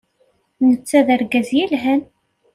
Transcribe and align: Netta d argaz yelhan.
Netta 0.67 0.99
d 1.05 1.07
argaz 1.15 1.49
yelhan. 1.57 2.01